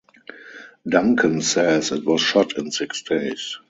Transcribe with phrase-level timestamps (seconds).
[0.89, 3.59] Duncan says it was shot in six days.